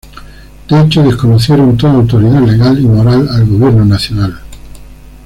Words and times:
De 0.67 0.81
hecho, 0.81 1.03
desconocieron 1.03 1.77
toda 1.77 1.93
autoridad 1.93 2.41
legal 2.41 2.79
y 2.79 2.87
moral 2.87 3.29
al 3.29 3.45
gobierno 3.45 3.85
nacional. 3.85 4.41